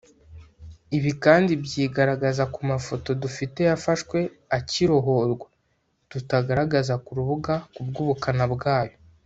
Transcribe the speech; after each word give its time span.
Ibi 0.97 1.11
kandi 1.23 1.51
byigaragaza 1.63 2.43
ku 2.53 2.59
mafoto 2.71 3.09
dufite 3.23 3.59
yafashwe 3.69 4.19
akirohorwa 4.57 5.47
(tutagaragaza 6.11 6.93
ku 7.05 7.11
rubuga 7.17 7.53
kubw’ubukana 7.73 8.45
bwayo) 8.53 8.95